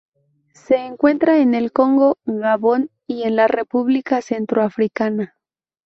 Se 0.55 0.77
encuentra 0.77 1.37
en 1.41 1.53
el 1.53 1.71
Congo, 1.71 2.17
Gabón 2.25 2.89
y 3.07 3.21
en 3.21 3.35
la 3.35 3.47
República 3.47 4.23
Centroafricana. 4.23 5.35